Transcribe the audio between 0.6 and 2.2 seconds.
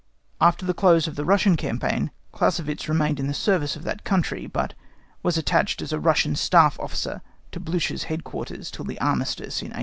the close of the Russian campaign